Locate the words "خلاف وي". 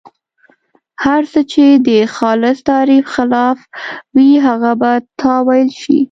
3.15-4.29